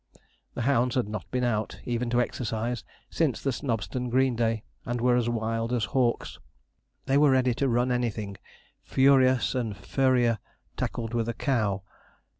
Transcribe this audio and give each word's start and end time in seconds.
The 0.55 0.63
hounds 0.63 0.95
had 0.95 1.07
not 1.07 1.29
been 1.29 1.43
out, 1.43 1.79
even 1.85 2.09
to 2.09 2.19
exercise, 2.19 2.83
since 3.11 3.39
the 3.39 3.51
Snobston 3.51 4.09
Green 4.09 4.35
day, 4.35 4.63
and 4.83 4.99
were 4.99 5.15
as 5.15 5.29
wild 5.29 5.71
as 5.71 5.85
hawks. 5.85 6.39
They 7.05 7.19
were 7.19 7.29
ready 7.29 7.53
to 7.53 7.69
run 7.69 7.91
anything. 7.91 8.37
Furious 8.83 9.53
and 9.53 9.77
Furrier 9.77 10.39
tackled 10.75 11.13
with 11.13 11.29
a 11.29 11.35
cow. 11.35 11.83